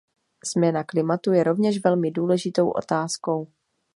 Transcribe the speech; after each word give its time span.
Změna 0.53 0.83
klimatu 0.83 1.33
je 1.33 1.43
rovněž 1.43 1.83
velmi 1.83 2.11
důležitou 2.11 2.69
otázkou. 2.71 3.47